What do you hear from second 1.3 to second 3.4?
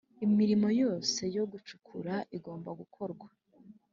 yo gucukura igomba gukorwa